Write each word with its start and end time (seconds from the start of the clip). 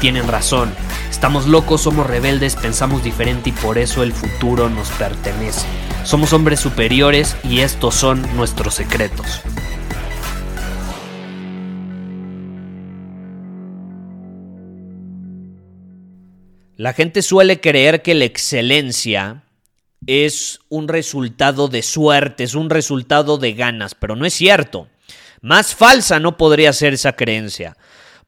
tienen 0.00 0.28
razón. 0.28 0.72
Estamos 1.10 1.46
locos, 1.46 1.82
somos 1.82 2.06
rebeldes, 2.06 2.56
pensamos 2.56 3.02
diferente 3.02 3.50
y 3.50 3.52
por 3.52 3.78
eso 3.78 4.02
el 4.02 4.12
futuro 4.12 4.68
nos 4.68 4.90
pertenece. 4.90 5.66
Somos 6.04 6.32
hombres 6.32 6.60
superiores 6.60 7.36
y 7.44 7.60
estos 7.60 7.94
son 7.94 8.26
nuestros 8.36 8.74
secretos. 8.74 9.42
La 16.76 16.94
gente 16.94 17.20
suele 17.20 17.60
creer 17.60 18.00
que 18.00 18.14
la 18.14 18.24
excelencia 18.24 19.42
es 20.06 20.60
un 20.70 20.88
resultado 20.88 21.68
de 21.68 21.82
suerte, 21.82 22.44
es 22.44 22.54
un 22.54 22.70
resultado 22.70 23.36
de 23.36 23.52
ganas, 23.52 23.94
pero 23.94 24.16
no 24.16 24.24
es 24.24 24.32
cierto. 24.32 24.88
Más 25.42 25.74
falsa 25.74 26.18
no 26.20 26.38
podría 26.38 26.72
ser 26.72 26.94
esa 26.94 27.12
creencia. 27.12 27.76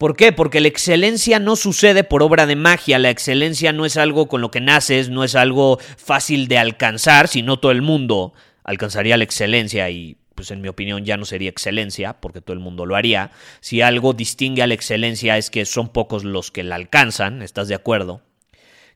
¿Por 0.00 0.16
qué? 0.16 0.32
Porque 0.32 0.62
la 0.62 0.68
excelencia 0.68 1.38
no 1.40 1.56
sucede 1.56 2.04
por 2.04 2.22
obra 2.22 2.46
de 2.46 2.56
magia, 2.56 2.98
la 2.98 3.10
excelencia 3.10 3.74
no 3.74 3.84
es 3.84 3.98
algo 3.98 4.28
con 4.28 4.40
lo 4.40 4.50
que 4.50 4.62
naces, 4.62 5.10
no 5.10 5.24
es 5.24 5.34
algo 5.34 5.78
fácil 5.98 6.48
de 6.48 6.56
alcanzar, 6.56 7.28
si 7.28 7.42
no 7.42 7.58
todo 7.58 7.70
el 7.70 7.82
mundo 7.82 8.32
alcanzaría 8.64 9.18
la 9.18 9.24
excelencia 9.24 9.90
y 9.90 10.16
pues 10.34 10.50
en 10.52 10.62
mi 10.62 10.68
opinión 10.68 11.04
ya 11.04 11.18
no 11.18 11.26
sería 11.26 11.50
excelencia, 11.50 12.18
porque 12.18 12.40
todo 12.40 12.54
el 12.54 12.60
mundo 12.60 12.86
lo 12.86 12.96
haría. 12.96 13.30
Si 13.60 13.82
algo 13.82 14.14
distingue 14.14 14.62
a 14.62 14.66
la 14.66 14.72
excelencia 14.72 15.36
es 15.36 15.50
que 15.50 15.66
son 15.66 15.90
pocos 15.90 16.24
los 16.24 16.50
que 16.50 16.62
la 16.62 16.76
alcanzan, 16.76 17.42
¿estás 17.42 17.68
de 17.68 17.74
acuerdo? 17.74 18.22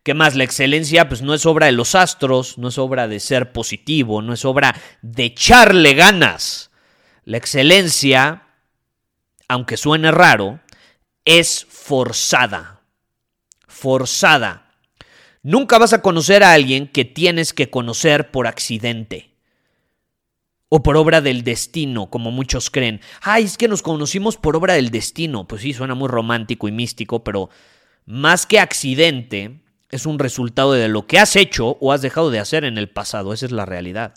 ¿Qué 0.05 0.15
más? 0.15 0.37
La 0.37 0.45
excelencia 0.45 1.11
pues 1.11 1.21
no 1.21 1.35
es 1.35 1.45
obra 1.45 1.67
de 1.67 1.73
los 1.73 1.95
astros, 1.95 2.57
no 2.57 2.69
es 2.69 2.79
obra 2.79 3.09
de 3.09 3.21
ser 3.21 3.53
positivo, 3.53 4.23
no 4.23 4.33
es 4.33 4.47
obra 4.47 4.75
de 5.03 5.25
echarle 5.25 5.93
ganas. 5.93 6.71
La 7.27 7.37
excelencia, 7.37 8.45
aunque 9.49 9.77
suene 9.77 10.11
raro, 10.11 10.61
es 11.25 11.67
forzada. 11.69 12.83
Forzada. 13.67 14.77
Nunca 15.43 15.79
vas 15.79 15.93
a 15.93 16.03
conocer 16.03 16.43
a 16.43 16.53
alguien 16.53 16.89
que 16.89 17.05
tienes 17.05 17.53
que 17.53 17.71
conocer 17.71 18.31
por 18.31 18.47
accidente. 18.47 19.35
O 20.69 20.83
por 20.83 20.97
obra 20.97 21.21
del 21.21 21.45
destino, 21.45 22.11
como 22.11 22.31
muchos 22.31 22.71
creen. 22.71 23.01
Ay, 23.21 23.45
es 23.45 23.59
que 23.59 23.69
nos 23.69 23.83
conocimos 23.83 24.37
por 24.37 24.57
obra 24.57 24.75
del 24.75 24.91
destino. 24.91 25.47
Pues 25.47 25.63
sí, 25.63 25.73
suena 25.73 25.95
muy 25.95 26.09
romántico 26.09 26.67
y 26.67 26.73
místico, 26.73 27.23
pero 27.23 27.51
más 28.07 28.47
que 28.47 28.59
accidente, 28.59 29.61
es 29.91 30.07
un 30.07 30.19
resultado 30.19 30.73
de 30.73 30.89
lo 30.89 31.07
que 31.07 31.19
has 31.19 31.37
hecho 31.37 31.77
o 31.81 31.93
has 31.93 32.03
dejado 32.03 32.31
de 32.31 32.41
hacer 32.41 32.65
en 32.65 32.79
el 32.79 32.89
pasado. 32.91 33.33
Esa 33.33 33.47
es 33.47 33.53
la 33.53 33.67
realidad. 33.67 34.15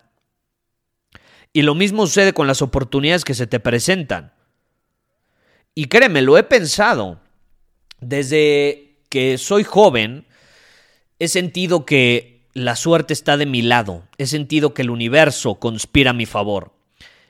Y 1.54 1.62
lo 1.62 1.76
mismo 1.76 2.08
sucede 2.08 2.34
con 2.34 2.48
las 2.48 2.62
oportunidades 2.62 3.26
que 3.26 3.36
se 3.36 3.48
te 3.48 3.60
presentan. 3.60 4.34
Y 5.78 5.86
créeme, 5.86 6.24
lo 6.24 6.40
he 6.40 6.44
pensado. 6.44 7.20
Desde 8.00 8.98
que 9.10 9.38
soy 9.38 9.64
joven, 9.64 10.26
he 11.20 11.28
sentido 11.28 11.86
que 11.86 12.48
la 12.54 12.76
suerte 12.76 13.14
está 13.14 13.38
de 13.38 13.46
mi 13.46 13.62
lado. 13.62 14.02
He 14.18 14.26
sentido 14.26 14.74
que 14.74 14.82
el 14.82 14.90
universo 14.90 15.60
conspira 15.60 16.10
a 16.10 16.14
mi 16.16 16.26
favor. 16.26 16.74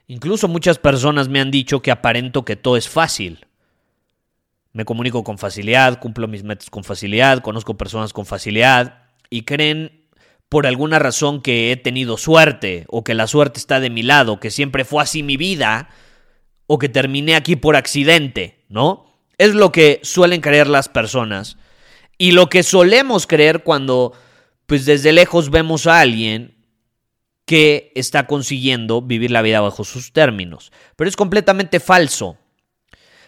Incluso 0.08 0.48
muchas 0.48 0.78
personas 0.78 1.28
me 1.28 1.42
han 1.42 1.52
dicho 1.52 1.82
que 1.82 1.92
aparento 1.92 2.46
que 2.46 2.56
todo 2.56 2.78
es 2.78 2.88
fácil. 2.88 3.48
Me 4.72 4.86
comunico 4.86 5.26
con 5.26 5.38
facilidad, 5.38 6.00
cumplo 6.00 6.30
mis 6.30 6.44
metas 6.44 6.70
con 6.70 6.86
facilidad, 6.86 7.42
conozco 7.42 7.76
personas 7.76 8.14
con 8.14 8.26
facilidad 8.26 9.10
y 9.30 9.42
creen 9.42 10.06
por 10.48 10.68
alguna 10.68 11.00
razón 11.00 11.42
que 11.42 11.74
he 11.74 11.76
tenido 11.76 12.16
suerte 12.16 12.86
o 12.88 13.04
que 13.04 13.14
la 13.14 13.28
suerte 13.28 13.60
está 13.60 13.82
de 13.82 13.90
mi 13.90 14.04
lado, 14.04 14.40
que 14.40 14.52
siempre 14.52 14.86
fue 14.86 15.04
así 15.04 15.22
mi 15.22 15.36
vida 15.36 15.90
o 16.68 16.78
que 16.78 16.90
terminé 16.90 17.36
aquí 17.36 17.56
por 17.56 17.76
accidente, 17.76 18.64
¿no? 18.70 19.06
Es 19.38 19.56
lo 19.56 19.72
que 19.72 20.00
suelen 20.04 20.42
creer 20.42 20.68
las 20.68 20.90
personas. 20.90 21.58
Y 22.18 22.32
lo 22.32 22.50
que 22.50 22.64
solemos 22.64 23.28
creer 23.28 23.64
cuando, 23.64 24.14
pues 24.66 24.86
desde 24.86 25.14
lejos 25.14 25.50
vemos 25.50 25.88
a 25.88 26.00
alguien 26.00 26.56
que 27.46 27.94
está 27.96 28.28
consiguiendo 28.28 29.02
vivir 29.02 29.32
la 29.32 29.42
vida 29.42 29.62
bajo 29.62 29.86
sus 29.86 30.12
términos. 30.12 30.72
Pero 30.98 31.10
es 31.10 31.16
completamente 31.16 31.80
falso. 31.80 32.38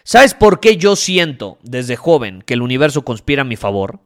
¿Sabes 0.04 0.34
por 0.34 0.60
qué 0.60 0.76
yo 0.76 0.96
siento 0.96 1.58
desde 1.62 1.96
joven 1.96 2.42
que 2.42 2.54
el 2.54 2.62
universo 2.62 3.02
conspira 3.02 3.42
a 3.42 3.46
mi 3.46 3.56
favor? 3.56 4.00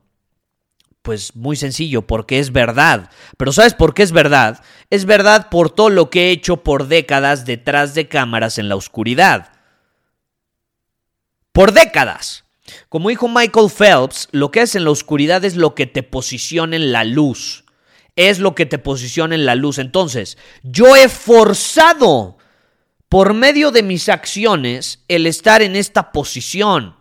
Pues 1.05 1.37
muy 1.37 1.55
sencillo, 1.55 2.07
porque 2.07 2.39
es 2.39 2.51
verdad. 2.51 3.11
Pero 3.37 3.53
¿sabes 3.53 3.75
por 3.75 3.93
qué 3.93 4.03
es 4.03 4.11
verdad? 4.11 4.65
Es 4.89 5.05
verdad 5.05 5.51
por 5.51 5.69
todo 5.69 5.91
lo 5.91 6.09
que 6.09 6.29
he 6.29 6.31
hecho 6.31 6.63
por 6.63 6.89
décadas 6.89 7.45
detrás 7.45 7.95
de 7.95 8.09
cámaras 8.09 8.57
en 8.57 8.71
la 8.71 8.77
oscuridad. 8.77 9.53
Por 11.53 11.73
décadas. 11.73 12.47
Como 12.89 13.11
dijo 13.11 13.29
Michael 13.29 13.69
Phelps, 13.69 14.29
lo 14.33 14.51
que 14.51 14.63
es 14.63 14.77
en 14.77 14.85
la 14.85 14.93
oscuridad 14.93 15.45
es 15.45 15.57
lo 15.57 15.75
que 15.75 15.85
te 15.85 16.03
posiciona 16.03 16.75
en 16.75 16.91
la 16.91 17.05
luz. 17.05 17.67
Es 18.17 18.39
lo 18.39 18.55
que 18.55 18.65
te 18.65 18.79
posiciona 18.79 19.35
en 19.35 19.45
la 19.45 19.57
luz. 19.57 19.77
Entonces, 19.77 20.39
yo 20.63 20.97
he 20.97 21.11
forzado 21.11 22.39
por 23.11 23.35
medio 23.35 23.73
de 23.73 23.83
mis 23.83 24.09
acciones 24.09 25.05
el 25.09 25.27
estar 25.27 25.61
en 25.61 25.77
esta 25.77 26.13
posición. 26.13 26.97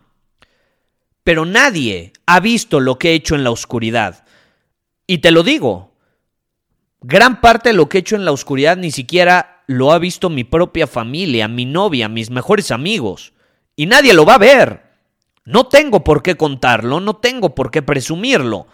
Pero 1.24 1.46
nadie 1.46 2.12
ha 2.26 2.38
visto 2.40 2.80
lo 2.80 2.98
que 2.98 3.10
he 3.10 3.14
hecho 3.14 3.34
en 3.34 3.44
la 3.44 3.50
oscuridad. 3.50 4.24
Y 5.06 5.18
te 5.18 5.30
lo 5.30 5.42
digo, 5.42 5.94
gran 7.00 7.40
parte 7.40 7.70
de 7.70 7.74
lo 7.74 7.88
que 7.88 7.98
he 7.98 8.00
hecho 8.00 8.16
en 8.16 8.24
la 8.24 8.32
oscuridad 8.32 8.76
ni 8.76 8.90
siquiera 8.90 9.62
lo 9.66 9.92
ha 9.92 9.98
visto 9.98 10.28
mi 10.30 10.44
propia 10.44 10.86
familia, 10.86 11.48
mi 11.48 11.64
novia, 11.64 12.08
mis 12.08 12.30
mejores 12.30 12.70
amigos. 12.70 13.32
Y 13.74 13.86
nadie 13.86 14.14
lo 14.14 14.24
va 14.24 14.34
a 14.34 14.38
ver. 14.38 14.82
No 15.44 15.66
tengo 15.66 16.04
por 16.04 16.22
qué 16.22 16.36
contarlo, 16.36 17.00
no 17.00 17.16
tengo 17.16 17.54
por 17.54 17.70
qué 17.70 17.82
presumirlo. 17.82 18.66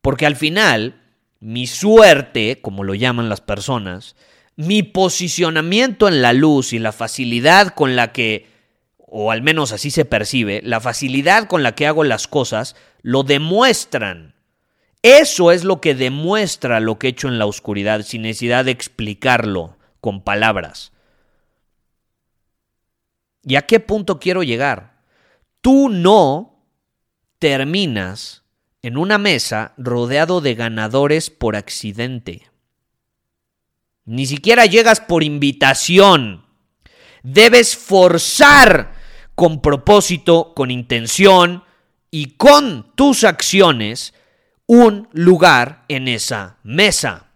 Porque 0.00 0.26
al 0.26 0.36
final, 0.36 1.02
mi 1.40 1.66
suerte, 1.66 2.60
como 2.60 2.84
lo 2.84 2.94
llaman 2.94 3.28
las 3.28 3.40
personas, 3.40 4.16
mi 4.56 4.82
posicionamiento 4.82 6.08
en 6.08 6.22
la 6.22 6.32
luz 6.32 6.72
y 6.72 6.78
la 6.78 6.92
facilidad 6.92 7.68
con 7.74 7.96
la 7.96 8.12
que 8.12 8.46
o 9.12 9.32
al 9.32 9.42
menos 9.42 9.72
así 9.72 9.90
se 9.90 10.04
percibe, 10.04 10.60
la 10.62 10.80
facilidad 10.80 11.48
con 11.48 11.64
la 11.64 11.74
que 11.74 11.88
hago 11.88 12.04
las 12.04 12.28
cosas, 12.28 12.76
lo 13.02 13.24
demuestran. 13.24 14.36
Eso 15.02 15.50
es 15.50 15.64
lo 15.64 15.80
que 15.80 15.96
demuestra 15.96 16.78
lo 16.78 16.98
que 16.98 17.08
he 17.08 17.10
hecho 17.10 17.26
en 17.26 17.38
la 17.38 17.46
oscuridad, 17.46 18.02
sin 18.02 18.22
necesidad 18.22 18.64
de 18.64 18.70
explicarlo 18.70 19.76
con 20.00 20.22
palabras. 20.22 20.92
¿Y 23.42 23.56
a 23.56 23.62
qué 23.62 23.80
punto 23.80 24.20
quiero 24.20 24.44
llegar? 24.44 25.02
Tú 25.60 25.88
no 25.88 26.64
terminas 27.40 28.44
en 28.80 28.96
una 28.96 29.18
mesa 29.18 29.74
rodeado 29.76 30.40
de 30.40 30.54
ganadores 30.54 31.30
por 31.30 31.56
accidente. 31.56 32.48
Ni 34.04 34.26
siquiera 34.26 34.66
llegas 34.66 35.00
por 35.00 35.24
invitación. 35.24 36.46
Debes 37.24 37.76
forzar 37.76 38.99
con 39.40 39.62
propósito, 39.62 40.52
con 40.54 40.70
intención 40.70 41.64
y 42.10 42.32
con 42.32 42.94
tus 42.94 43.24
acciones 43.24 44.12
un 44.66 45.08
lugar 45.12 45.86
en 45.88 46.08
esa 46.08 46.58
mesa. 46.62 47.30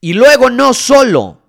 Y 0.00 0.14
luego 0.14 0.48
no 0.48 0.72
solo 0.72 1.42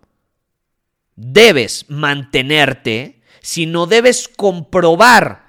debes 1.15 1.86
mantenerte, 1.88 3.21
sino 3.42 3.86
debes 3.86 4.27
comprobar 4.27 5.45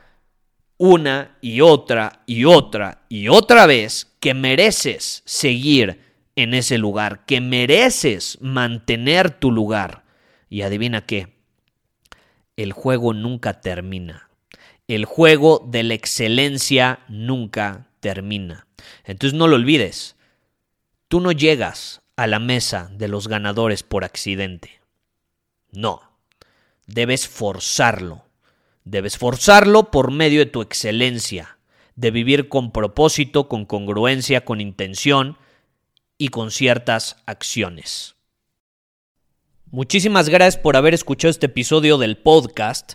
una 0.79 1.37
y 1.41 1.61
otra 1.61 2.23
y 2.25 2.45
otra 2.45 3.05
y 3.09 3.27
otra 3.27 3.67
vez 3.67 4.13
que 4.21 4.33
mereces 4.33 5.25
seguir 5.25 6.03
en 6.37 6.55
ese 6.55 6.79
lugar, 6.79 7.27
que 7.27 7.41
mereces 7.41 8.39
mantener 8.41 9.29
tu 9.29 9.51
lugar. 9.51 10.05
Y 10.49 10.63
adivina 10.63 11.05
qué, 11.05 11.35
el 12.55 12.73
juego 12.73 13.13
nunca 13.13 13.61
termina. 13.61 14.26
El 14.89 15.05
juego 15.05 15.65
de 15.67 15.83
la 15.83 15.95
excelencia 15.95 17.01
nunca 17.09 17.89
termina. 18.01 18.67
Entonces 19.05 19.37
no 19.37 19.49
lo 19.49 19.57
olvides. 19.57 20.17
Tú 21.09 21.21
no 21.21 21.33
llegas 21.33 22.03
a 22.17 22.27
la 22.27 22.39
mesa 22.39 22.91
de 22.93 23.09
los 23.09 23.27
ganadores 23.27 23.83
por 23.83 24.05
accidente. 24.05 24.81
No. 25.73 26.03
Debes 26.87 27.27
forzarlo. 27.27 28.25
Debes 28.85 29.19
forzarlo 29.19 29.91
por 29.91 30.13
medio 30.13 30.39
de 30.39 30.47
tu 30.47 30.63
excelencia, 30.63 31.59
de 31.97 32.13
vivir 32.13 32.49
con 32.49 32.71
propósito, 32.71 33.49
con 33.49 33.65
congruencia, 33.65 34.45
con 34.45 34.61
intención 34.61 35.37
y 36.17 36.29
con 36.29 36.53
ciertas 36.53 37.17
acciones. 37.27 38.15
Muchísimas 39.73 40.29
gracias 40.29 40.63
por 40.63 40.77
haber 40.77 40.95
escuchado 40.95 41.31
este 41.31 41.47
episodio 41.47 41.99
del 41.99 42.17
podcast. 42.17 42.95